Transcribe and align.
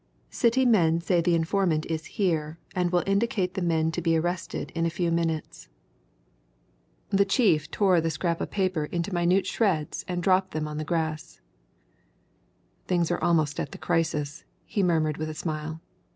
"City 0.31 0.65
men 0.65 0.99
say 0.99 1.21
the 1.21 1.35
informant 1.35 1.85
is 1.85 2.07
here 2.17 2.57
and 2.73 2.89
will 2.91 3.03
indicate 3.05 3.53
the 3.53 3.61
men 3.61 3.91
to 3.91 4.01
be 4.01 4.17
arrested 4.17 4.71
in 4.73 4.83
a 4.83 4.89
few 4.89 5.11
minutes." 5.11 5.69
The 7.11 7.23
chief 7.23 7.69
tore 7.69 8.01
the 8.01 8.09
scrap 8.09 8.41
of 8.41 8.49
paper 8.49 8.85
into 8.85 9.13
minute 9.13 9.45
shreds 9.45 10.03
and 10.07 10.23
dropped 10.23 10.55
them 10.55 10.67
on 10.67 10.77
the 10.79 10.83
grass. 10.83 11.39
"Things 12.87 13.11
are 13.11 13.23
almost 13.23 13.59
at 13.59 13.73
the 13.73 13.77
crisis," 13.77 14.43
he 14.65 14.81
murmured 14.81 15.17
with 15.17 15.29
a 15.29 15.35
smile. 15.35 15.81